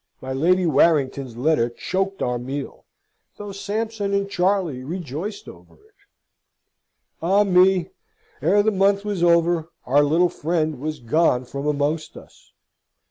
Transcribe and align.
My 0.19 0.33
Lady 0.33 0.65
Warrington's 0.65 1.37
letter 1.37 1.69
choked 1.69 2.23
our 2.23 2.39
meal, 2.39 2.85
though 3.37 3.51
Sampson 3.51 4.15
and 4.15 4.27
Charley 4.27 4.83
rejoiced 4.83 5.47
over 5.47 5.75
it. 5.75 5.93
Ah 7.21 7.43
me! 7.43 7.91
Ere 8.41 8.63
the 8.63 8.71
month 8.71 9.05
was 9.05 9.21
over, 9.21 9.71
our 9.85 10.03
little 10.03 10.29
friend 10.29 10.79
was 10.79 11.01
gone 11.01 11.45
from 11.45 11.67
amongst 11.67 12.17
us. 12.17 12.51